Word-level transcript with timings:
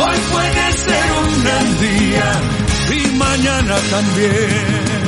Hoy 0.00 0.16
puede 0.32 0.72
ser 0.72 1.12
un 1.22 1.44
gran 1.44 1.80
día 1.80 2.32
y 2.94 3.16
mañana 3.16 3.76
también. 3.90 4.98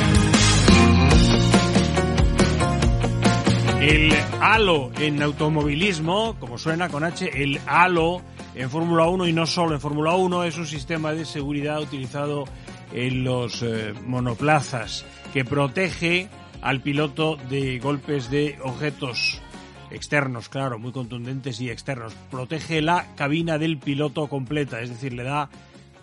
El 3.81 4.13
halo 4.41 4.91
en 4.99 5.23
automovilismo, 5.23 6.35
como 6.39 6.57
suena 6.57 6.89
con 6.89 7.05
H, 7.05 7.29
el 7.41 7.59
halo 7.65 8.21
en 8.53 8.69
Fórmula 8.69 9.07
1 9.07 9.27
y 9.27 9.33
no 9.33 9.45
solo 9.45 9.75
en 9.75 9.81
Fórmula 9.81 10.13
1, 10.15 10.43
es 10.43 10.57
un 10.57 10.67
sistema 10.67 11.13
de 11.13 11.23
seguridad 11.23 11.81
utilizado 11.81 12.43
en 12.91 13.23
los 13.23 13.63
eh, 13.63 13.93
monoplazas 14.05 15.05
que 15.33 15.45
protege 15.45 16.27
al 16.61 16.81
piloto 16.81 17.37
de 17.49 17.79
golpes 17.79 18.29
de 18.29 18.59
objetos 18.61 19.41
externos, 19.91 20.49
claro, 20.49 20.79
muy 20.79 20.91
contundentes 20.91 21.59
y 21.61 21.69
externos. 21.69 22.13
Protege 22.29 22.81
la 22.81 23.05
cabina 23.15 23.57
del 23.57 23.77
piloto 23.77 24.27
completa, 24.27 24.81
es 24.81 24.89
decir, 24.89 25.13
le 25.13 25.23
da 25.23 25.49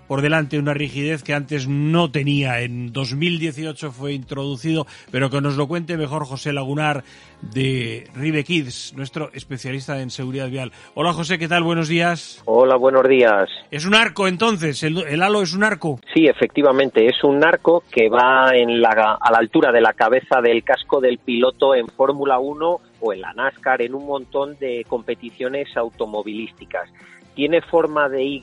por 0.09 0.23
delante 0.23 0.59
una 0.59 0.75
rigidez 0.75 1.23
que 1.23 1.35
antes 1.35 1.69
no 1.69 2.11
tenía. 2.11 2.61
En 2.63 2.93
2018 2.93 3.93
fue 3.93 4.15
introducido, 4.15 4.87
pero 5.13 5.31
que 5.31 5.41
nos 5.41 5.57
lo 5.57 5.69
cuente 5.69 5.97
mejor 5.97 6.25
José 6.25 6.53
Lagunar 6.53 7.05
de 7.43 8.09
Rive 8.17 8.43
Kids, 8.43 8.95
nuestro 8.97 9.31
especialista 9.33 10.01
en 10.01 10.11
seguridad 10.11 10.49
vial. 10.49 10.73
Hola 10.95 11.13
José, 11.13 11.39
¿qué 11.39 11.47
tal? 11.47 11.63
Buenos 11.63 11.87
días. 11.87 12.43
Hola, 12.47 12.77
buenos 12.77 13.07
días. 13.07 13.49
Es 13.71 13.85
un 13.85 13.95
arco 13.95 14.27
entonces, 14.27 14.83
el, 14.83 15.23
halo 15.23 15.43
es 15.43 15.55
un 15.55 15.63
arco. 15.63 16.01
Sí, 16.15 16.27
efectivamente, 16.27 17.07
es 17.07 17.23
un 17.23 17.45
arco 17.45 17.85
que 17.91 18.09
va 18.09 18.51
en 18.55 18.81
la, 18.81 19.19
a 19.21 19.31
la 19.31 19.39
altura 19.39 19.71
de 19.71 19.81
la 19.81 19.93
cabeza 19.93 20.41
del 20.41 20.65
casco 20.65 21.01
del 21.01 21.19
piloto 21.19 21.75
en 21.75 21.87
Fórmula 21.87 22.39
1 22.39 22.81
o 23.01 23.13
en 23.13 23.21
la 23.21 23.33
NASCAR, 23.35 23.83
en 23.83 23.95
un 23.95 24.07
montón 24.07 24.59
de 24.59 24.85
competiciones 24.89 25.77
automovilísticas. 25.77 26.91
Tiene 27.35 27.61
forma 27.63 28.09
de 28.09 28.25
Y 28.25 28.41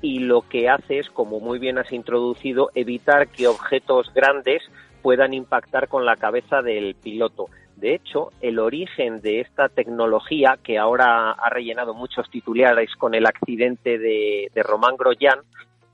y 0.00 0.20
lo 0.20 0.42
que 0.42 0.68
hace 0.68 0.98
es, 0.98 1.10
como 1.10 1.40
muy 1.40 1.58
bien 1.58 1.78
has 1.78 1.92
introducido, 1.92 2.70
evitar 2.74 3.28
que 3.28 3.48
objetos 3.48 4.12
grandes 4.14 4.62
puedan 5.02 5.34
impactar 5.34 5.88
con 5.88 6.04
la 6.04 6.16
cabeza 6.16 6.62
del 6.62 6.94
piloto. 6.94 7.46
De 7.76 7.94
hecho, 7.94 8.30
el 8.40 8.58
origen 8.58 9.20
de 9.20 9.40
esta 9.40 9.68
tecnología, 9.68 10.58
que 10.62 10.78
ahora 10.78 11.30
ha 11.30 11.48
rellenado 11.50 11.94
muchos 11.94 12.28
titulares 12.30 12.94
con 12.96 13.14
el 13.14 13.26
accidente 13.26 13.98
de, 13.98 14.50
de 14.52 14.62
Román 14.62 14.96
Grosjean, 14.96 15.40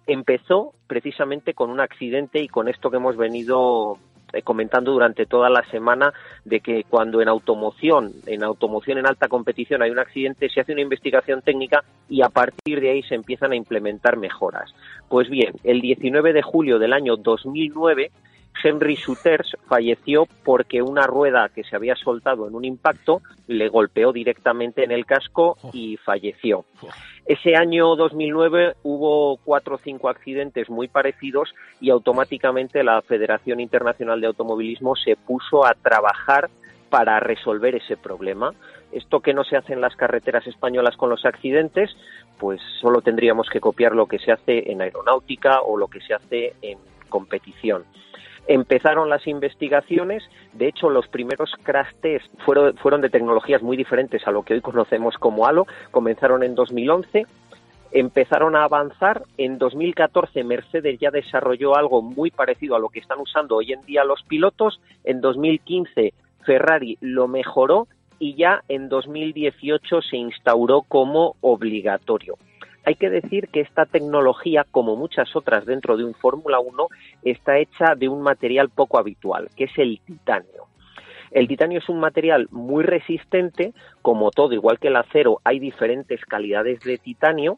empezó 0.06 0.74
precisamente 0.86 1.55
con 1.55 1.70
un 1.70 1.80
accidente 1.80 2.41
y 2.41 2.48
con 2.48 2.68
esto 2.68 2.91
que 2.91 2.96
hemos 2.96 3.16
venido 3.16 3.98
comentando 4.42 4.92
durante 4.92 5.27
toda 5.27 5.48
la 5.50 5.62
semana 5.70 6.12
de 6.44 6.60
que 6.60 6.84
cuando 6.84 7.20
en 7.20 7.28
automoción, 7.28 8.12
en 8.27 8.42
automoción 8.42 8.98
en 8.98 9.06
alta 9.06 9.28
competición 9.28 9.82
hay 9.82 9.90
un 9.90 9.98
accidente, 9.98 10.48
se 10.48 10.60
hace 10.60 10.72
una 10.72 10.82
investigación 10.82 11.42
técnica 11.42 11.84
y 12.08 12.22
a 12.22 12.28
partir 12.28 12.80
de 12.80 12.90
ahí 12.90 13.02
se 13.02 13.14
empiezan 13.14 13.52
a 13.52 13.56
implementar 13.56 14.16
mejoras. 14.16 14.74
Pues 15.08 15.28
bien, 15.28 15.55
el 15.64 15.80
19 15.80 16.32
de 16.32 16.42
julio 16.42 16.78
del 16.78 16.92
año 16.92 17.16
2009 17.16 18.10
Henry 18.62 18.97
Suters 18.97 19.56
falleció 19.69 20.27
porque 20.45 20.83
una 20.83 21.06
rueda 21.06 21.51
que 21.55 21.64
se 21.64 21.77
había 21.77 21.96
soltado 21.96 22.48
en 22.48 22.55
un 22.55 22.64
impacto 22.64 23.20
le 23.46 23.68
golpeó 23.68 24.12
directamente 24.12 24.84
en 24.84 24.90
el 24.90 25.05
casco 25.06 25.56
y 25.73 25.96
falleció. 25.98 26.64
Ese 27.27 27.56
año 27.56 27.96
2009 27.96 28.74
hubo 28.83 29.39
cuatro 29.39 29.77
o 29.77 29.79
cinco 29.79 30.08
accidentes 30.08 30.68
muy 30.70 30.89
parecidos 30.89 31.55
y 31.80 31.90
automáticamente 31.90 32.84
la 32.84 33.01
Federación 33.02 33.61
Internacional 33.61 34.20
de 34.20 34.29
Automovilismo 34.29 34.95
se 34.96 35.17
puso 35.17 35.67
a 35.67 35.74
trabajar 35.74 36.50
para 36.90 37.18
resolver 37.20 37.74
ese 37.74 37.96
problema. 37.96 38.52
Esto 38.92 39.20
que 39.20 39.34
no 39.34 39.42
se 39.42 39.56
hace 39.56 39.73
en 39.73 39.80
las 39.80 39.96
carreteras 39.96 40.46
españolas 40.46 40.96
con 40.96 41.11
los 41.11 41.24
accidentes, 41.24 41.90
pues 42.39 42.61
solo 42.80 43.00
tendríamos 43.00 43.48
que 43.50 43.58
copiar 43.58 43.96
lo 43.96 44.06
que 44.06 44.18
se 44.18 44.30
hace 44.30 44.70
en 44.70 44.80
aeronáutica 44.80 45.61
o 45.62 45.77
lo 45.77 45.89
que 45.89 46.00
se 46.00 46.14
hace 46.14 46.55
en 46.62 46.79
competición. 47.08 47.84
Empezaron 48.46 49.08
las 49.08 49.27
investigaciones, 49.27 50.22
de 50.52 50.68
hecho 50.68 50.90
los 50.90 51.08
primeros 51.08 51.50
crash 51.62 51.94
tests 52.02 52.28
fueron, 52.44 52.77
fueron 52.77 53.00
de 53.00 53.08
tecnologías 53.08 53.62
muy 53.62 53.77
diferentes 53.77 54.27
a 54.27 54.30
lo 54.30 54.42
que 54.42 54.55
hoy 54.55 54.60
conocemos 54.60 55.16
como 55.16 55.46
halo, 55.46 55.66
comenzaron 55.90 56.42
en 56.42 56.55
2011 56.55 57.27
empezaron 57.94 58.56
a 58.56 58.64
avanzar. 58.64 59.22
En 59.38 59.56
2014 59.56 60.44
Mercedes 60.44 60.98
ya 61.00 61.10
desarrolló 61.10 61.77
algo 61.77 62.02
muy 62.02 62.30
parecido 62.30 62.74
a 62.74 62.80
lo 62.80 62.88
que 62.88 62.98
están 62.98 63.20
usando 63.20 63.56
hoy 63.56 63.72
en 63.72 63.80
día 63.82 64.05
los 64.05 64.22
pilotos. 64.24 64.80
En 65.05 65.20
2015 65.20 66.12
Ferrari 66.44 66.98
lo 67.00 67.28
mejoró 67.28 67.86
y 68.18 68.34
ya 68.34 68.62
en 68.68 68.88
2018 68.88 70.02
se 70.02 70.16
instauró 70.16 70.82
como 70.82 71.36
obligatorio. 71.40 72.36
Hay 72.84 72.96
que 72.96 73.08
decir 73.08 73.48
que 73.48 73.61
esta 73.61 73.86
tecnología, 73.86 74.64
como 74.70 74.96
muchas 74.96 75.34
otras 75.34 75.64
dentro 75.64 75.96
de 75.96 76.05
un 76.05 76.14
Fórmula 76.14 76.61
1, 76.61 76.89
está 77.22 77.58
hecha 77.58 77.95
de 77.96 78.08
un 78.08 78.22
material 78.22 78.68
poco 78.68 78.98
habitual, 78.98 79.48
que 79.56 79.64
es 79.64 79.78
el 79.78 80.00
titanio. 80.00 80.64
El 81.30 81.48
titanio 81.48 81.78
es 81.78 81.89
un 81.89 81.98
material 81.98 82.46
muy 82.50 82.84
resistente, 82.84 83.73
como 84.02 84.30
todo, 84.30 84.52
igual 84.52 84.78
que 84.78 84.89
el 84.89 84.96
acero, 84.96 85.40
hay 85.44 85.58
diferentes 85.58 86.24
calidades 86.27 86.80
de 86.80 86.98
titanio 86.98 87.56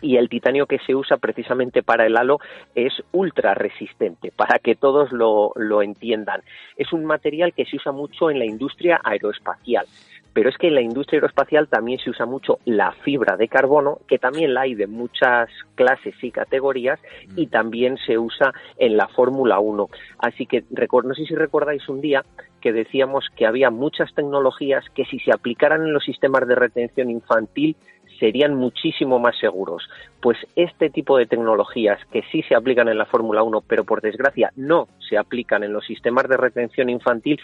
y 0.00 0.16
el 0.16 0.28
titanio 0.28 0.66
que 0.66 0.78
se 0.78 0.94
usa 0.94 1.18
precisamente 1.18 1.82
para 1.82 2.06
el 2.06 2.16
halo 2.16 2.38
es 2.74 2.92
ultra 3.12 3.54
resistente, 3.54 4.32
para 4.34 4.58
que 4.58 4.74
todos 4.74 5.12
lo, 5.12 5.52
lo, 5.56 5.82
entiendan. 5.82 6.42
Es 6.76 6.92
un 6.92 7.04
material 7.04 7.52
que 7.52 7.64
se 7.66 7.76
usa 7.76 7.92
mucho 7.92 8.30
en 8.30 8.38
la 8.38 8.44
industria 8.44 9.00
aeroespacial. 9.04 9.86
Pero 10.34 10.50
es 10.50 10.58
que 10.58 10.66
en 10.66 10.74
la 10.74 10.82
industria 10.82 11.18
aeroespacial 11.18 11.68
también 11.68 11.98
se 12.00 12.10
usa 12.10 12.26
mucho 12.26 12.58
la 12.64 12.92
fibra 13.04 13.36
de 13.36 13.48
carbono, 13.48 14.00
que 14.08 14.18
también 14.18 14.52
la 14.52 14.62
hay 14.62 14.74
de 14.74 14.86
muchas 14.86 15.48
clases 15.76 16.14
y 16.22 16.30
categorías, 16.30 17.00
y 17.36 17.46
también 17.46 17.96
se 17.98 18.18
usa 18.18 18.52
en 18.76 18.96
la 18.96 19.08
Fórmula 19.08 19.60
1. 19.60 19.88
Así 20.18 20.46
que 20.46 20.64
no 20.70 21.14
sé 21.14 21.24
si 21.24 21.34
recordáis 21.34 21.88
un 21.88 22.00
día 22.00 22.24
que 22.60 22.72
decíamos 22.72 23.26
que 23.36 23.46
había 23.46 23.70
muchas 23.70 24.12
tecnologías 24.14 24.84
que 24.94 25.04
si 25.04 25.18
se 25.20 25.32
aplicaran 25.32 25.82
en 25.82 25.92
los 25.92 26.02
sistemas 26.02 26.48
de 26.48 26.54
retención 26.54 27.10
infantil 27.10 27.76
serían 28.18 28.54
muchísimo 28.54 29.18
más 29.18 29.38
seguros. 29.38 29.88
Pues 30.20 30.38
este 30.56 30.90
tipo 30.90 31.16
de 31.16 31.26
tecnologías 31.26 31.98
que 32.12 32.22
sí 32.30 32.42
se 32.42 32.54
aplican 32.54 32.88
en 32.88 32.98
la 32.98 33.06
Fórmula 33.06 33.42
1, 33.42 33.62
pero 33.66 33.84
por 33.84 34.00
desgracia 34.00 34.52
no 34.56 34.88
se 35.08 35.18
aplican 35.18 35.64
en 35.64 35.72
los 35.72 35.84
sistemas 35.86 36.28
de 36.28 36.36
retención 36.36 36.88
infantil, 36.88 37.40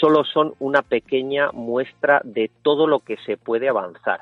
solo 0.00 0.24
son 0.24 0.54
una 0.58 0.82
pequeña 0.82 1.50
muestra 1.52 2.20
de 2.24 2.50
todo 2.62 2.86
lo 2.86 3.00
que 3.00 3.16
se 3.26 3.36
puede 3.36 3.68
avanzar. 3.68 4.20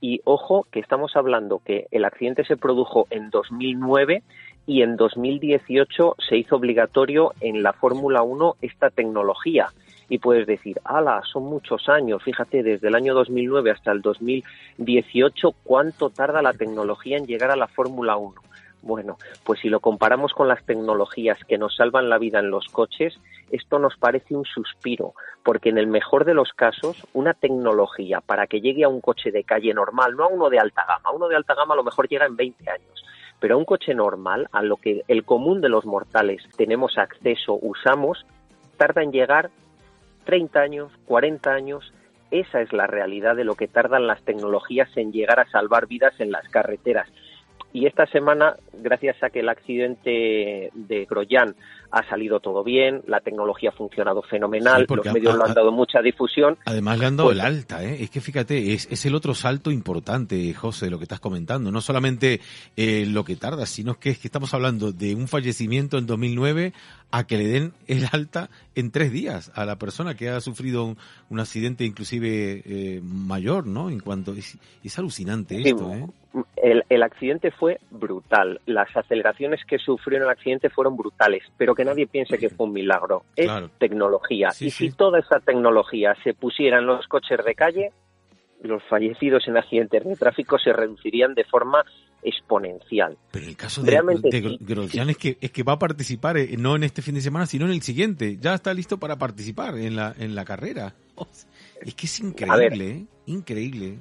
Y 0.00 0.20
ojo 0.24 0.66
que 0.70 0.80
estamos 0.80 1.16
hablando 1.16 1.62
que 1.64 1.86
el 1.90 2.04
accidente 2.04 2.44
se 2.44 2.56
produjo 2.56 3.06
en 3.10 3.30
2009 3.30 4.22
y 4.66 4.82
en 4.82 4.96
2018 4.96 6.16
se 6.28 6.36
hizo 6.36 6.56
obligatorio 6.56 7.32
en 7.40 7.62
la 7.62 7.72
Fórmula 7.72 8.22
1 8.22 8.56
esta 8.60 8.90
tecnología 8.90 9.68
y 10.08 10.18
puedes 10.18 10.46
decir, 10.46 10.80
ala, 10.84 11.22
son 11.30 11.44
muchos 11.44 11.88
años, 11.88 12.22
fíjate, 12.22 12.62
desde 12.62 12.88
el 12.88 12.94
año 12.94 13.14
2009 13.14 13.70
hasta 13.70 13.92
el 13.92 14.02
2018, 14.02 15.52
¿cuánto 15.64 16.10
tarda 16.10 16.42
la 16.42 16.52
tecnología 16.52 17.16
en 17.16 17.26
llegar 17.26 17.50
a 17.50 17.56
la 17.56 17.68
Fórmula 17.68 18.16
1? 18.16 18.34
Bueno, 18.84 19.16
pues 19.44 19.60
si 19.60 19.70
lo 19.70 19.80
comparamos 19.80 20.34
con 20.34 20.46
las 20.46 20.62
tecnologías 20.66 21.38
que 21.48 21.56
nos 21.56 21.74
salvan 21.74 22.10
la 22.10 22.18
vida 22.18 22.40
en 22.40 22.50
los 22.50 22.66
coches, 22.66 23.18
esto 23.50 23.78
nos 23.78 23.96
parece 23.96 24.36
un 24.36 24.44
suspiro, 24.44 25.14
porque 25.42 25.70
en 25.70 25.78
el 25.78 25.86
mejor 25.86 26.26
de 26.26 26.34
los 26.34 26.52
casos, 26.52 27.06
una 27.14 27.32
tecnología 27.32 28.20
para 28.20 28.46
que 28.46 28.60
llegue 28.60 28.84
a 28.84 28.88
un 28.88 29.00
coche 29.00 29.30
de 29.30 29.44
calle 29.44 29.72
normal, 29.72 30.16
no 30.16 30.24
a 30.24 30.28
uno 30.28 30.50
de 30.50 30.58
alta 30.58 30.84
gama, 30.86 31.12
uno 31.12 31.28
de 31.28 31.36
alta 31.36 31.54
gama 31.54 31.72
a 31.72 31.78
lo 31.78 31.84
mejor 31.84 32.08
llega 32.08 32.26
en 32.26 32.36
20 32.36 32.70
años, 32.70 33.04
pero 33.40 33.54
a 33.54 33.58
un 33.58 33.64
coche 33.64 33.94
normal, 33.94 34.48
a 34.52 34.60
lo 34.60 34.76
que 34.76 35.02
el 35.08 35.24
común 35.24 35.62
de 35.62 35.70
los 35.70 35.86
mortales 35.86 36.42
tenemos 36.58 36.98
acceso, 36.98 37.58
usamos, 37.62 38.26
tarda 38.76 39.02
en 39.02 39.12
llegar 39.12 39.50
30 40.24 40.60
años, 40.60 40.92
40 41.06 41.50
años, 41.52 41.92
esa 42.30 42.60
es 42.60 42.72
la 42.72 42.86
realidad 42.86 43.36
de 43.36 43.44
lo 43.44 43.54
que 43.54 43.68
tardan 43.68 44.06
las 44.06 44.22
tecnologías 44.22 44.88
en 44.96 45.12
llegar 45.12 45.40
a 45.40 45.48
salvar 45.50 45.86
vidas 45.86 46.18
en 46.20 46.32
las 46.32 46.48
carreteras. 46.48 47.08
Y 47.74 47.86
esta 47.86 48.06
semana, 48.06 48.54
gracias 48.72 49.20
a 49.20 49.30
que 49.30 49.40
el 49.40 49.48
accidente 49.48 50.70
de 50.72 51.06
Groyan 51.10 51.56
ha 51.90 52.08
salido 52.08 52.38
todo 52.38 52.62
bien, 52.62 53.02
la 53.08 53.18
tecnología 53.18 53.70
ha 53.70 53.72
funcionado 53.72 54.22
fenomenal, 54.22 54.86
los 54.88 55.06
medios 55.06 55.36
le 55.36 55.42
han 55.42 55.54
dado 55.54 55.72
mucha 55.72 56.00
difusión. 56.00 56.56
Además 56.66 57.00
le 57.00 57.06
han 57.06 57.16
dado 57.16 57.30
pues 57.30 57.38
el 57.38 57.44
alta, 57.44 57.84
¿eh? 57.84 58.04
es 58.04 58.10
que 58.10 58.20
fíjate, 58.20 58.74
es, 58.74 58.86
es, 58.92 59.04
el 59.06 59.14
otro 59.16 59.34
salto 59.34 59.72
importante, 59.72 60.54
José, 60.54 60.88
lo 60.88 60.98
que 60.98 61.04
estás 61.04 61.18
comentando. 61.18 61.72
No 61.72 61.80
solamente 61.80 62.40
eh, 62.76 63.06
lo 63.08 63.24
que 63.24 63.34
tarda, 63.34 63.66
sino 63.66 63.94
que 63.94 64.10
es 64.10 64.20
que 64.20 64.28
estamos 64.28 64.54
hablando 64.54 64.92
de 64.92 65.16
un 65.16 65.26
fallecimiento 65.26 65.98
en 65.98 66.06
2009 66.06 66.72
a 67.10 67.26
que 67.26 67.38
le 67.38 67.48
den 67.48 67.72
el 67.88 68.06
alta 68.12 68.50
en 68.76 68.92
tres 68.92 69.10
días 69.10 69.50
a 69.54 69.64
la 69.64 69.76
persona 69.76 70.14
que 70.14 70.28
ha 70.28 70.40
sufrido 70.40 70.96
un, 71.30 71.40
accidente 71.40 71.84
inclusive 71.84 72.62
eh, 72.64 73.00
mayor, 73.02 73.66
¿no? 73.66 73.90
En 73.90 73.98
cuanto 74.00 74.32
es, 74.32 74.58
es 74.82 74.98
alucinante 74.98 75.60
esto, 75.60 75.92
¿eh? 75.92 76.06
El, 76.56 76.82
el, 76.88 77.02
accidente 77.04 77.52
fue 77.52 77.63
brutal. 77.90 78.60
Las 78.66 78.94
aceleraciones 78.96 79.64
que 79.64 79.78
sufrió 79.78 80.18
en 80.18 80.24
el 80.24 80.30
accidente 80.30 80.70
fueron 80.70 80.96
brutales, 80.96 81.42
pero 81.56 81.74
que 81.74 81.84
nadie 81.84 82.06
piense 82.06 82.38
que 82.38 82.50
fue 82.50 82.66
un 82.66 82.72
milagro. 82.72 83.24
Es 83.36 83.50
tecnología. 83.78 84.50
y 84.60 84.70
si 84.70 84.90
toda 84.90 85.18
esa 85.18 85.40
tecnología 85.40 86.14
se 86.22 86.34
pusiera 86.34 86.78
en 86.78 86.86
los 86.86 87.06
coches 87.06 87.44
de 87.44 87.54
calle, 87.54 87.92
los 88.62 88.82
fallecidos 88.84 89.46
en 89.46 89.56
accidentes 89.56 90.04
de 90.04 90.16
tráfico 90.16 90.58
se 90.58 90.72
reducirían 90.72 91.34
de 91.34 91.44
forma 91.44 91.84
exponencial. 92.22 93.16
Pero 93.30 93.46
el 93.46 93.56
caso 93.56 93.82
de, 93.82 93.90
Realmente, 93.90 94.28
es, 94.28 95.16
que, 95.18 95.36
es 95.40 95.50
que 95.50 95.62
va 95.62 95.74
a 95.74 95.78
participar 95.78 96.38
eh, 96.38 96.56
no 96.58 96.74
en 96.74 96.84
este 96.84 97.02
fin 97.02 97.14
de 97.14 97.20
semana, 97.20 97.46
sino 97.46 97.66
en 97.66 97.72
el 97.72 97.82
siguiente. 97.82 98.38
Ya 98.40 98.54
está 98.54 98.72
listo 98.72 98.98
para 98.98 99.16
participar 99.16 99.76
en 99.76 99.96
la, 99.96 100.14
en 100.18 100.34
la 100.34 100.44
carrera. 100.44 100.94
Es 101.80 101.94
que 101.94 102.06
es 102.06 102.20
increíble, 102.20 102.90
¿eh? 102.90 103.06
increíble. 103.26 103.98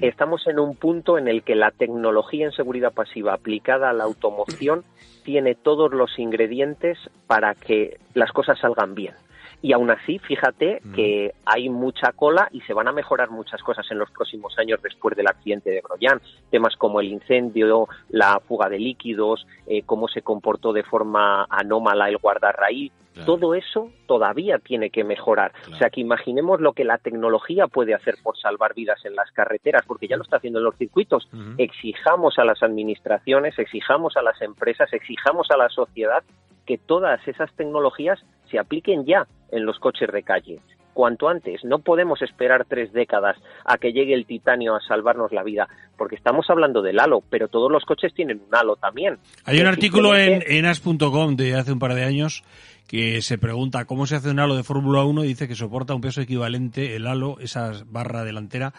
Estamos 0.00 0.46
en 0.46 0.58
un 0.58 0.74
punto 0.74 1.18
en 1.18 1.28
el 1.28 1.42
que 1.42 1.54
la 1.54 1.70
tecnología 1.70 2.46
en 2.46 2.52
seguridad 2.52 2.92
pasiva 2.92 3.34
aplicada 3.34 3.90
a 3.90 3.92
la 3.92 4.04
automoción 4.04 4.84
tiene 5.24 5.54
todos 5.54 5.92
los 5.92 6.18
ingredientes 6.18 6.98
para 7.26 7.54
que 7.54 7.98
las 8.14 8.32
cosas 8.32 8.58
salgan 8.58 8.94
bien. 8.94 9.14
Y 9.62 9.72
aún 9.72 9.90
así, 9.90 10.18
fíjate 10.18 10.80
mm. 10.82 10.92
que 10.94 11.34
hay 11.44 11.68
mucha 11.68 12.12
cola 12.12 12.48
y 12.50 12.60
se 12.62 12.72
van 12.72 12.88
a 12.88 12.92
mejorar 12.92 13.30
muchas 13.30 13.62
cosas 13.62 13.86
en 13.90 13.98
los 13.98 14.10
próximos 14.10 14.58
años 14.58 14.80
después 14.82 15.16
del 15.16 15.28
accidente 15.28 15.70
de 15.70 15.82
Groyan. 15.82 16.20
Temas 16.50 16.76
como 16.76 17.00
el 17.00 17.08
incendio, 17.08 17.88
la 18.08 18.40
fuga 18.40 18.68
de 18.68 18.78
líquidos, 18.78 19.46
eh, 19.66 19.82
cómo 19.84 20.08
se 20.08 20.22
comportó 20.22 20.72
de 20.72 20.82
forma 20.82 21.46
anómala 21.50 22.08
el 22.08 22.16
guardarraíl. 22.18 22.92
Todo 23.26 23.54
eso 23.54 23.90
todavía 24.06 24.58
tiene 24.58 24.88
que 24.88 25.04
mejorar. 25.04 25.52
O 25.70 25.76
sea, 25.76 25.90
que 25.90 26.00
imaginemos 26.00 26.60
lo 26.60 26.72
que 26.72 26.84
la 26.84 26.96
tecnología 26.96 27.66
puede 27.66 27.92
hacer 27.92 28.14
por 28.22 28.38
salvar 28.38 28.72
vidas 28.72 29.04
en 29.04 29.14
las 29.14 29.30
carreteras, 29.32 29.84
porque 29.86 30.08
ya 30.08 30.16
lo 30.16 30.22
está 30.22 30.36
haciendo 30.36 30.60
en 30.60 30.64
los 30.64 30.76
circuitos. 30.76 31.28
Exijamos 31.58 32.38
a 32.38 32.44
las 32.44 32.62
administraciones, 32.62 33.58
exijamos 33.58 34.16
a 34.16 34.22
las 34.22 34.40
empresas, 34.40 34.90
exijamos 34.94 35.50
a 35.50 35.58
la 35.58 35.68
sociedad 35.68 36.22
que 36.64 36.78
todas 36.78 37.26
esas 37.26 37.52
tecnologías 37.54 38.24
se 38.50 38.58
apliquen 38.58 39.04
ya 39.04 39.26
en 39.52 39.64
los 39.64 39.78
coches 39.78 40.10
de 40.12 40.22
calle. 40.22 40.60
Cuanto 40.92 41.28
antes, 41.28 41.64
no 41.64 41.78
podemos 41.78 42.20
esperar 42.20 42.66
tres 42.68 42.92
décadas 42.92 43.36
a 43.64 43.78
que 43.78 43.92
llegue 43.92 44.12
el 44.12 44.26
titanio 44.26 44.74
a 44.74 44.80
salvarnos 44.80 45.32
la 45.32 45.44
vida, 45.44 45.68
porque 45.96 46.16
estamos 46.16 46.50
hablando 46.50 46.82
del 46.82 46.98
halo, 46.98 47.22
pero 47.30 47.48
todos 47.48 47.70
los 47.70 47.84
coches 47.84 48.12
tienen 48.12 48.42
un 48.46 48.54
halo 48.54 48.76
también. 48.76 49.18
Hay 49.44 49.60
un 49.60 49.66
artículo 49.66 50.16
en, 50.16 50.42
en 50.46 50.66
as.com 50.66 51.36
de 51.36 51.54
hace 51.54 51.72
un 51.72 51.78
par 51.78 51.94
de 51.94 52.04
años 52.04 52.42
que 52.88 53.22
se 53.22 53.38
pregunta 53.38 53.84
cómo 53.84 54.06
se 54.06 54.16
hace 54.16 54.30
un 54.30 54.40
halo 54.40 54.56
de 54.56 54.64
Fórmula 54.64 55.04
1 55.04 55.24
y 55.24 55.28
dice 55.28 55.46
que 55.46 55.54
soporta 55.54 55.94
un 55.94 56.00
peso 56.00 56.20
equivalente, 56.20 56.96
el 56.96 57.06
halo, 57.06 57.38
esa 57.38 57.72
barra 57.86 58.24
delantera, 58.24 58.74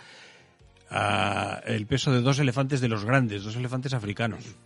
a 0.90 1.62
el 1.66 1.88
peso 1.88 2.12
de 2.12 2.22
dos 2.22 2.38
elefantes 2.40 2.82
de 2.82 2.90
los 2.90 3.06
grandes, 3.06 3.46
dos 3.46 3.56
elefantes 3.56 3.94
africanos. 3.94 4.58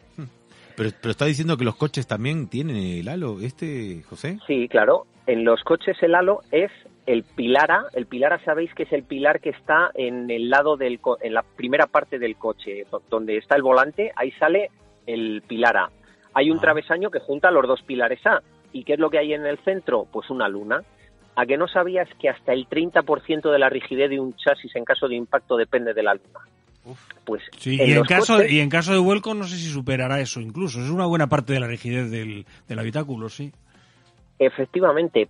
Pero, 0.75 0.89
pero 1.01 1.11
está 1.11 1.25
diciendo 1.25 1.57
que 1.57 1.63
los 1.63 1.75
coches 1.75 2.07
también 2.07 2.47
tienen 2.47 2.77
el 2.77 3.07
halo, 3.07 3.39
este, 3.41 4.03
José. 4.03 4.39
Sí, 4.47 4.67
claro. 4.67 5.05
En 5.27 5.43
los 5.43 5.63
coches 5.63 5.97
el 6.01 6.15
halo 6.15 6.41
es 6.51 6.71
el 7.05 7.23
pilar 7.23 7.71
A. 7.71 7.85
El 7.93 8.05
pilar 8.05 8.33
A 8.33 8.43
sabéis 8.43 8.73
que 8.73 8.83
es 8.83 8.93
el 8.93 9.03
pilar 9.03 9.39
que 9.39 9.49
está 9.49 9.91
en 9.93 10.29
el 10.29 10.49
lado 10.49 10.77
del, 10.77 10.99
en 11.21 11.33
la 11.33 11.43
primera 11.43 11.87
parte 11.87 12.19
del 12.19 12.35
coche, 12.35 12.85
donde 13.09 13.37
está 13.37 13.55
el 13.55 13.61
volante, 13.61 14.11
ahí 14.15 14.31
sale 14.31 14.69
el 15.05 15.43
pilar 15.47 15.77
A. 15.77 15.89
Hay 16.33 16.51
un 16.51 16.57
ah. 16.57 16.61
travesaño 16.61 17.11
que 17.11 17.19
junta 17.19 17.51
los 17.51 17.67
dos 17.67 17.81
pilares 17.83 18.25
A. 18.25 18.41
¿Y 18.71 18.83
qué 18.83 18.93
es 18.93 18.99
lo 18.99 19.09
que 19.09 19.19
hay 19.19 19.33
en 19.33 19.45
el 19.45 19.57
centro? 19.59 20.05
Pues 20.11 20.29
una 20.29 20.49
luna. 20.49 20.83
¿A 21.37 21.45
que 21.45 21.57
no 21.57 21.67
sabías 21.67 22.07
que 22.19 22.29
hasta 22.29 22.53
el 22.53 22.67
30% 22.67 23.51
de 23.51 23.59
la 23.59 23.69
rigidez 23.69 24.09
de 24.09 24.19
un 24.19 24.35
chasis 24.35 24.75
en 24.75 24.85
caso 24.85 25.07
de 25.07 25.15
impacto 25.15 25.57
depende 25.57 25.93
de 25.93 26.03
la 26.03 26.13
luna? 26.13 26.39
Pues 27.25 27.41
sí, 27.57 27.77
y, 27.81 27.93
en 27.93 28.03
caso, 28.03 28.45
y 28.45 28.59
en 28.59 28.69
caso 28.69 28.93
de 28.93 28.99
vuelco 28.99 29.33
no 29.33 29.45
sé 29.45 29.55
si 29.55 29.69
superará 29.69 30.19
eso 30.19 30.39
incluso. 30.39 30.81
Es 30.81 30.89
una 30.89 31.05
buena 31.05 31.27
parte 31.27 31.53
de 31.53 31.59
la 31.59 31.67
rigidez 31.67 32.11
del, 32.11 32.45
del 32.67 32.79
habitáculo, 32.79 33.29
sí. 33.29 33.51
Efectivamente. 34.39 35.27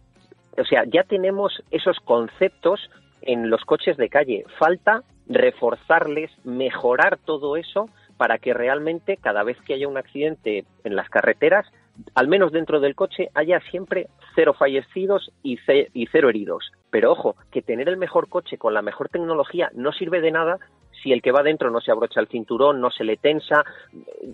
O 0.58 0.64
sea, 0.66 0.84
ya 0.86 1.04
tenemos 1.04 1.64
esos 1.72 1.98
conceptos 2.00 2.90
en 3.22 3.50
los 3.50 3.64
coches 3.66 3.98
de 3.98 4.10
calle. 4.10 4.46
Falta 4.58 5.04
reforzarles, 5.28 6.32
mejorar 6.44 7.18
todo 7.18 7.58
eso 7.58 7.90
para 8.18 8.38
que 8.38 8.54
realmente 8.54 9.18
cada 9.18 9.44
vez 9.44 9.58
que 9.62 9.74
haya 9.74 9.88
un 9.88 9.98
accidente 9.98 10.66
en 10.84 10.96
las 10.96 11.10
carreteras, 11.10 11.66
al 12.14 12.28
menos 12.28 12.52
dentro 12.52 12.80
del 12.80 12.96
coche, 12.96 13.30
haya 13.34 13.60
siempre 13.72 14.08
cero 14.36 14.54
fallecidos 14.58 15.32
y, 15.44 15.58
y 15.94 16.08
cero 16.08 16.30
heridos. 16.30 16.72
Pero 16.92 17.12
ojo, 17.12 17.36
que 17.52 17.62
tener 17.62 17.90
el 17.90 17.98
mejor 17.98 18.30
coche 18.30 18.58
con 18.58 18.74
la 18.74 18.82
mejor 18.82 19.10
tecnología 19.10 19.70
no 19.74 19.92
sirve 19.92 20.22
de 20.22 20.32
nada 20.32 20.60
si 21.06 21.14
el 21.14 21.22
que 21.22 21.32
va 21.32 21.44
dentro 21.44 21.70
no 21.70 21.82
se 21.82 21.92
abrocha 21.92 22.20
el 22.20 22.28
cinturón, 22.28 22.82
no 22.82 22.90
se 22.90 23.04
le 23.04 23.16
tensa, 23.16 23.64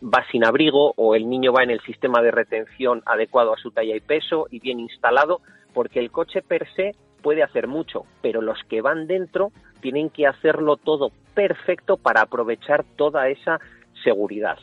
va 0.02 0.26
sin 0.32 0.46
abrigo 0.46 0.94
o 0.96 1.16
el 1.16 1.30
niño 1.30 1.52
va 1.52 1.64
en 1.64 1.70
el 1.70 1.82
sistema 1.82 2.22
de 2.22 2.32
retención 2.32 3.04
adecuado 3.06 3.54
a 3.54 3.58
su 3.58 3.72
talla 3.72 3.94
y 3.94 4.00
peso 4.00 4.48
y 4.50 4.62
bien 4.62 4.80
instalado, 4.80 5.42
porque 5.74 6.00
el 6.00 6.12
coche 6.12 6.42
per 6.42 6.66
se 6.74 6.96
puede 7.22 7.44
hacer 7.44 7.68
mucho, 7.68 8.06
pero 8.22 8.42
los 8.42 8.58
que 8.70 8.80
van 8.80 9.06
dentro 9.06 9.52
tienen 9.82 10.10
que 10.10 10.26
hacerlo 10.26 10.78
todo 10.78 11.12
perfecto 11.36 11.98
para 11.98 12.22
aprovechar 12.22 12.86
toda 12.96 13.28
esa 13.28 13.60
seguridad. 14.06 14.58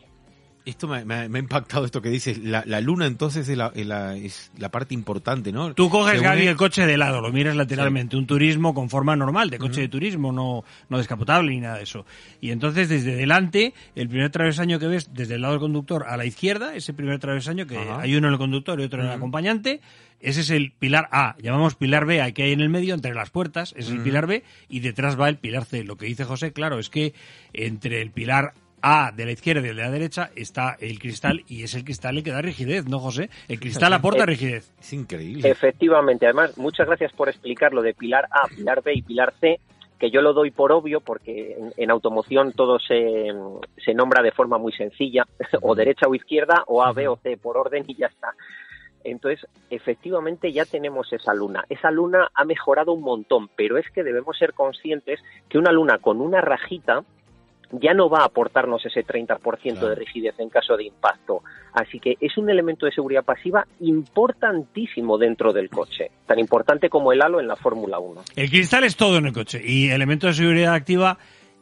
Esto 0.69 0.87
me, 0.87 1.15
ha 1.15 1.25
impactado 1.25 1.87
esto 1.87 2.03
que 2.03 2.11
dices. 2.11 2.39
La, 2.39 2.81
luna 2.83 3.07
entonces 3.07 3.49
es 3.49 3.57
la, 3.57 3.73
es 3.75 4.53
la, 4.59 4.69
parte 4.69 4.93
importante, 4.93 5.51
¿no? 5.51 5.73
Tú 5.73 5.89
coges, 5.89 6.21
Gaby, 6.21 6.47
el 6.47 6.57
coche 6.57 6.85
de 6.85 6.99
lado, 6.99 7.23
lo 7.23 7.33
miras 7.33 7.57
lateralmente. 7.57 8.19
Un 8.19 8.27
turismo 8.27 8.75
con 8.75 8.91
forma 8.91 9.17
normal, 9.17 9.49
de 9.49 9.57
coche 9.57 9.81
de 9.81 9.89
turismo, 9.89 10.31
no, 10.31 10.65
no 10.91 10.99
descapotable 10.99 11.53
ni 11.53 11.61
nada 11.61 11.79
de 11.79 11.85
eso. 11.85 12.05
Y 12.43 12.51
entonces 12.51 12.91
desde 12.91 13.17
delante, 13.17 13.73
el 13.95 14.11
primer 14.11 14.29
travesaño 14.29 14.79
que 14.79 14.89
ves 14.89 15.15
desde 15.15 15.37
el 15.37 15.41
lado 15.41 15.55
del 15.55 15.61
conductor 15.61 16.05
a 16.07 16.19
la 16.19 16.27
izquierda, 16.27 16.75
ese 16.75 16.93
primer 16.93 17.19
travesaño 17.19 17.67
que 17.67 17.79
hay 17.79 18.15
uno 18.15 18.27
en 18.27 18.35
el 18.35 18.39
conductor 18.39 18.79
y 18.79 18.85
otro 18.85 19.01
en 19.01 19.07
el 19.07 19.13
acompañante, 19.13 19.81
ese 20.21 20.43
es 20.43 20.51
el 20.51 20.73
pilar 20.73 21.09
A. 21.13 21.35
Llamamos 21.41 21.77
pilar 21.77 22.05
B, 22.05 22.21
aquí 22.21 22.43
hay 22.43 22.53
en 22.53 22.61
el 22.61 22.69
medio, 22.69 22.95
entre 22.95 23.15
las 23.15 23.31
puertas, 23.31 23.73
es 23.75 23.89
el 23.89 24.03
pilar 24.03 24.27
B, 24.27 24.45
y 24.69 24.81
detrás 24.81 25.19
va 25.19 25.31
el 25.31 25.39
pilar 25.39 25.65
C. 25.65 25.83
Lo 25.85 25.97
que 25.97 26.05
dice 26.05 26.25
José, 26.25 26.53
claro, 26.53 26.79
es 26.79 26.91
que 26.91 27.15
entre 27.55 28.03
el 28.03 28.11
pilar 28.11 28.53
a 28.53 28.68
de 29.15 29.25
la 29.25 29.33
izquierda 29.33 29.67
y 29.67 29.71
el 29.71 29.77
de 29.77 29.83
la 29.83 29.91
derecha 29.91 30.31
está 30.35 30.77
el 30.81 30.99
cristal 30.99 31.43
y 31.49 31.63
es 31.63 31.75
el 31.75 31.85
cristal 31.85 32.17
el 32.17 32.25
que 32.25 32.31
da 32.31 32.41
rigidez, 32.41 32.87
¿no, 32.87 32.99
José? 32.99 33.31
El 33.49 33.61
cristal 33.61 33.93
aporta 33.95 34.25
rigidez. 34.25 34.73
Es 34.81 34.93
increíble. 34.93 35.49
Efectivamente. 35.49 36.27
Además, 36.27 36.57
muchas 36.59 36.87
gracias 36.87 37.13
por 37.13 37.29
explicar 37.29 37.73
lo 37.73 37.83
de 37.83 37.95
pilar 37.95 38.27
A, 38.31 38.47
pilar 38.49 38.83
B 38.83 38.95
y 38.95 39.03
pilar 39.03 39.35
C, 39.41 39.61
que 39.99 40.11
yo 40.11 40.23
lo 40.23 40.33
doy 40.33 40.51
por 40.51 40.73
obvio 40.73 41.01
porque 41.01 41.57
en, 41.77 41.91
automoción 41.91 42.53
todo 42.53 42.79
se, 42.79 43.33
se, 43.85 43.95
nombra 43.95 44.23
de 44.23 44.33
forma 44.33 44.59
muy 44.59 44.73
sencilla, 44.73 45.27
o 45.63 45.75
derecha 45.75 46.07
o 46.09 46.15
izquierda, 46.15 46.63
o 46.67 46.83
A, 46.83 46.93
B 46.93 47.09
o 47.09 47.17
C 47.17 47.37
por 47.37 47.57
orden 47.57 47.85
y 47.87 47.97
ya 47.97 48.07
está. 48.07 48.35
Entonces, 49.05 49.47
efectivamente 49.71 50.53
ya 50.53 50.65
tenemos 50.65 51.13
esa 51.13 51.33
luna. 51.35 51.65
Esa 51.69 51.91
luna 51.91 52.31
ha 52.35 52.45
mejorado 52.45 52.93
un 52.93 53.03
montón, 53.03 53.49
pero 53.57 53.79
es 53.79 53.89
que 53.91 54.03
debemos 54.03 54.37
ser 54.37 54.55
conscientes 54.55 55.21
que 55.49 55.59
una 55.59 55.73
luna 55.73 55.99
con 55.99 56.21
una 56.21 56.41
rajita, 56.41 57.05
ya 57.73 57.95
no 57.95 58.09
va 58.09 58.21
a 58.21 58.27
aportarnos 58.27 58.85
ese 58.85 59.05
30% 59.05 59.79
de 59.79 59.95
rigidez 59.95 60.35
en 60.39 60.49
caso 60.49 60.77
de 60.77 60.85
impacto. 60.85 61.43
Así 61.73 62.01
que 62.01 62.17
es 62.21 62.37
un 62.39 62.51
elemento 62.51 62.87
de 62.87 62.93
seguridad 62.93 63.25
pasiva 63.25 63.67
importantísimo 63.81 65.19
dentro 65.19 65.53
del 65.53 65.69
coche, 65.69 66.11
tan 66.27 66.39
importante 66.39 66.89
como 66.89 67.13
el 67.13 67.23
halo 67.23 67.41
en 67.41 67.49
la 67.49 67.57
Fórmula 67.57 67.99
1. 67.99 68.23
El 68.37 68.51
cristal 68.51 68.85
es 68.85 68.97
todo 68.97 69.19
en 69.19 69.27
el 69.27 69.33
coche 69.33 69.61
y 69.65 69.91
elemento 69.91 70.27
de 70.27 70.33
seguridad 70.33 70.75
activa 70.75 71.19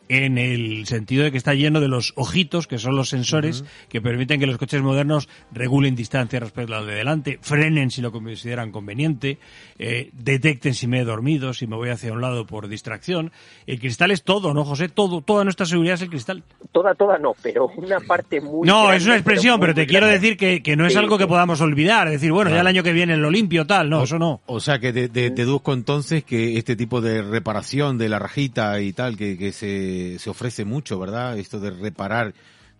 en 0.08 0.38
el 0.38 0.86
sentido 0.86 1.24
de 1.24 1.32
que 1.32 1.38
está 1.38 1.54
lleno 1.54 1.80
de 1.80 1.88
los 1.88 2.12
ojitos, 2.16 2.66
que 2.66 2.78
son 2.78 2.96
los 2.96 3.08
sensores 3.08 3.64
que 3.88 4.00
permiten 4.00 4.40
que 4.40 4.46
los 4.46 4.58
coches 4.58 4.82
modernos 4.82 5.28
regulen 5.52 5.96
distancia 5.96 6.40
respecto 6.40 6.74
al 6.74 6.86
de 6.86 6.94
delante, 6.94 7.38
frenen 7.42 7.90
si 7.90 8.02
lo 8.02 8.12
consideran 8.12 8.70
conveniente, 8.70 9.38
eh, 9.78 10.10
detecten 10.12 10.74
si 10.74 10.86
me 10.86 11.00
he 11.00 11.04
dormido, 11.04 11.52
si 11.52 11.66
me 11.66 11.76
voy 11.76 11.90
hacia 11.90 12.12
un 12.12 12.20
lado 12.20 12.46
por 12.46 12.68
distracción. 12.68 13.32
El 13.66 13.80
cristal 13.80 14.10
es 14.10 14.22
todo, 14.22 14.54
¿no, 14.54 14.64
José? 14.64 14.88
Todo, 14.88 15.20
toda 15.20 15.44
nuestra 15.44 15.66
seguridad 15.66 15.94
es 15.94 16.02
el 16.02 16.10
cristal. 16.10 16.42
Toda, 16.72 16.94
toda 16.94 17.18
no, 17.18 17.34
pero 17.42 17.66
una 17.76 18.00
parte 18.00 18.40
muy. 18.40 18.66
No, 18.66 18.92
es 18.92 19.04
una 19.04 19.16
expresión, 19.16 19.58
pero, 19.58 19.74
te 19.74 19.86
quiero 19.86 20.06
decir 20.06 20.36
que, 20.36 20.62
que 20.62 20.76
no 20.76 20.86
es 20.86 20.96
algo 20.96 21.18
que 21.18 21.26
podamos 21.26 21.60
olvidar. 21.60 22.08
decir, 22.08 22.32
bueno, 22.32 22.50
ya 22.50 22.60
el 22.60 22.66
año 22.66 22.82
que 22.82 22.92
viene 22.92 23.16
lo 23.16 23.30
limpio, 23.30 23.66
tal. 23.66 23.90
No, 23.90 24.04
eso 24.04 24.18
no. 24.18 24.40
O 24.46 24.60
sea 24.60 24.78
que 24.78 24.92
deduzco 24.92 25.72
entonces 25.72 26.24
que 26.24 26.58
este 26.58 26.76
tipo 26.76 27.00
de 27.00 27.22
reparación 27.22 27.98
de 27.98 28.08
la 28.08 28.18
rajita 28.18 28.80
y 28.80 28.92
tal, 28.92 29.16
que, 29.16 29.36
que 29.36 29.52
se 29.52 29.95
se, 30.18 30.30
ofrece 30.30 30.64
mucho, 30.64 30.98
¿verdad? 30.98 31.38
Esto 31.38 31.60
de 31.60 31.70
reparar 31.70 32.32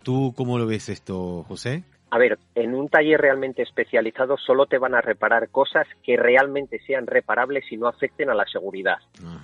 ¿Tú 0.06 0.32
cómo 0.36 0.56
lo 0.56 0.68
ves 0.68 0.88
esto, 0.88 1.42
José? 1.48 1.82
A 2.10 2.18
ver, 2.18 2.38
en 2.54 2.76
un 2.76 2.88
taller 2.88 3.20
realmente 3.20 3.62
especializado 3.62 4.36
solo 4.36 4.66
te 4.66 4.78
van 4.78 4.94
a 4.94 5.00
reparar 5.00 5.48
cosas 5.48 5.84
que 6.04 6.16
realmente 6.16 6.78
sean 6.86 7.08
reparables 7.08 7.64
y 7.72 7.76
no 7.76 7.88
afecten 7.88 8.30
a 8.30 8.34
la 8.34 8.46
seguridad, 8.46 8.98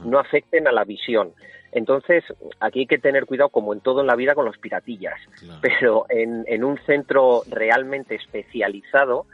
no 0.04 0.20
afecten 0.20 0.68
a 0.68 0.72
la 0.72 0.84
visión. 0.84 1.32
Entonces, 1.72 2.22
aquí 2.60 2.78
hay 2.78 2.86
que 2.86 2.98
tener 2.98 3.26
cuidado, 3.26 3.48
como 3.48 3.72
en 3.72 3.80
todo 3.80 4.02
en 4.02 4.06
la 4.06 4.14
vida, 4.14 4.36
con 4.36 4.44
los 4.44 4.56
piratillas. 4.58 5.18
Pero 5.60 6.06
en, 6.08 6.44
en 6.46 6.62
un 6.62 6.78
centro 6.86 7.42
realmente 7.48 8.14
especializado, 8.14 9.26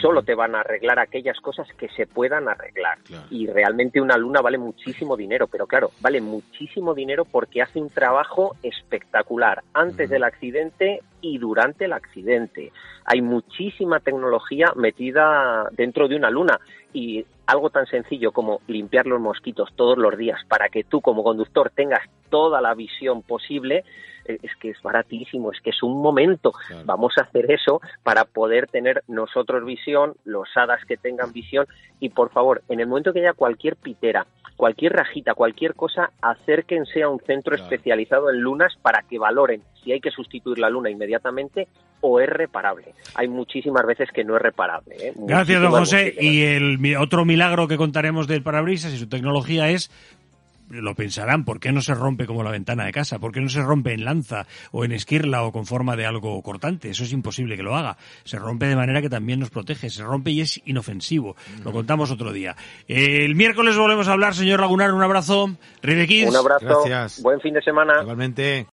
solo 0.00 0.22
te 0.22 0.34
van 0.34 0.54
a 0.54 0.60
arreglar 0.60 0.98
aquellas 0.98 1.38
cosas 1.40 1.68
que 1.78 1.88
se 1.88 2.06
puedan 2.06 2.48
arreglar. 2.48 2.98
Y 3.30 3.46
realmente 3.46 4.00
una 4.00 4.16
luna 4.16 4.40
vale 4.40 4.58
muchísimo 4.58 5.16
dinero, 5.16 5.46
pero 5.46 5.66
claro, 5.66 5.90
vale 6.00 6.20
muchísimo 6.20 6.94
dinero 6.94 7.24
porque 7.24 7.62
hace 7.62 7.80
un 7.80 7.90
trabajo 7.90 8.56
espectacular. 8.62 9.62
Antes 9.72 10.10
del 10.10 10.24
accidente 10.24 11.02
y 11.20 11.38
durante 11.38 11.86
el 11.86 11.92
accidente. 11.92 12.72
Hay 13.04 13.22
muchísima 13.22 14.00
tecnología 14.00 14.72
metida 14.76 15.68
dentro 15.72 16.08
de 16.08 16.16
una 16.16 16.30
luna 16.30 16.58
y 16.92 17.24
algo 17.46 17.70
tan 17.70 17.86
sencillo 17.86 18.32
como 18.32 18.60
limpiar 18.68 19.06
los 19.06 19.20
mosquitos 19.20 19.70
todos 19.74 19.98
los 19.98 20.16
días 20.16 20.40
para 20.48 20.68
que 20.68 20.84
tú 20.84 21.00
como 21.00 21.24
conductor 21.24 21.70
tengas 21.74 22.02
toda 22.28 22.60
la 22.60 22.74
visión 22.74 23.22
posible, 23.22 23.84
eh, 24.24 24.38
es 24.42 24.54
que 24.60 24.70
es 24.70 24.80
baratísimo, 24.82 25.50
es 25.50 25.60
que 25.60 25.70
es 25.70 25.82
un 25.82 26.00
momento. 26.00 26.52
Vamos 26.84 27.14
a 27.18 27.22
hacer 27.22 27.50
eso 27.50 27.80
para 28.02 28.24
poder 28.24 28.68
tener 28.68 29.02
nosotros 29.08 29.64
visión, 29.64 30.14
los 30.24 30.48
hadas 30.56 30.84
que 30.84 30.96
tengan 30.96 31.32
visión 31.32 31.66
y 31.98 32.10
por 32.10 32.30
favor, 32.30 32.62
en 32.68 32.80
el 32.80 32.86
momento 32.86 33.12
que 33.12 33.20
haya 33.20 33.32
cualquier 33.32 33.76
pitera, 33.76 34.26
cualquier 34.56 34.92
rajita, 34.92 35.34
cualquier 35.34 35.74
cosa, 35.74 36.10
acérquense 36.22 37.02
a 37.02 37.08
un 37.08 37.18
centro 37.20 37.56
especializado 37.56 38.30
en 38.30 38.40
lunas 38.40 38.76
para 38.82 39.02
que 39.02 39.18
valoren 39.18 39.62
si 39.82 39.92
hay 39.92 40.00
que 40.00 40.10
sustituir 40.10 40.58
la 40.58 40.70
luna 40.70 40.90
inmediatamente 40.90 41.68
o 42.00 42.20
es 42.20 42.28
reparable. 42.28 42.94
Hay 43.14 43.28
muchísimas 43.28 43.84
veces 43.86 44.08
que 44.12 44.24
no 44.24 44.36
es 44.36 44.42
reparable. 44.42 44.96
¿eh? 44.98 45.12
Gracias, 45.16 45.60
don 45.60 45.72
José. 45.72 46.14
Y 46.18 46.42
el 46.42 46.78
otro 46.96 47.24
milagro 47.24 47.68
que 47.68 47.76
contaremos 47.76 48.26
del 48.26 48.42
parabrisas 48.42 48.92
y 48.92 48.98
su 48.98 49.08
tecnología 49.08 49.68
es 49.68 49.90
lo 50.70 50.94
pensarán, 50.94 51.44
¿por 51.44 51.58
qué 51.58 51.72
no 51.72 51.82
se 51.82 51.94
rompe 51.94 52.26
como 52.26 52.42
la 52.42 52.50
ventana 52.50 52.84
de 52.84 52.92
casa? 52.92 53.18
¿Por 53.18 53.32
qué 53.32 53.40
no 53.40 53.48
se 53.48 53.60
rompe 53.62 53.92
en 53.92 54.04
lanza 54.04 54.46
o 54.70 54.84
en 54.84 54.92
esquirla 54.92 55.42
o 55.42 55.52
con 55.52 55.66
forma 55.66 55.96
de 55.96 56.06
algo 56.06 56.40
cortante? 56.42 56.90
Eso 56.90 57.04
es 57.04 57.12
imposible 57.12 57.56
que 57.56 57.62
lo 57.62 57.76
haga. 57.76 57.96
Se 58.24 58.38
rompe 58.38 58.66
de 58.66 58.76
manera 58.76 59.02
que 59.02 59.10
también 59.10 59.40
nos 59.40 59.50
protege. 59.50 59.90
Se 59.90 60.02
rompe 60.02 60.30
y 60.30 60.40
es 60.40 60.60
inofensivo. 60.64 61.36
Lo 61.64 61.72
contamos 61.72 62.10
otro 62.10 62.32
día. 62.32 62.56
El 62.86 63.34
miércoles 63.34 63.76
volvemos 63.76 64.08
a 64.08 64.12
hablar, 64.12 64.34
señor 64.34 64.60
Lagunar. 64.60 64.92
Un 64.92 65.02
abrazo. 65.02 65.50
Un 66.28 66.36
abrazo. 66.36 67.22
Buen 67.22 67.40
fin 67.40 67.54
de 67.54 67.62
semana. 67.62 68.02
Igualmente. 68.02 68.66